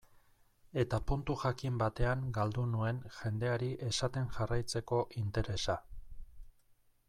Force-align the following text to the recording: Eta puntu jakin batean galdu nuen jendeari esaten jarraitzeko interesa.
Eta 0.83 0.99
puntu 1.09 1.35
jakin 1.41 1.77
batean 1.81 2.23
galdu 2.39 2.65
nuen 2.71 3.03
jendeari 3.19 3.69
esaten 3.91 4.33
jarraitzeko 4.39 5.03
interesa. 5.25 5.81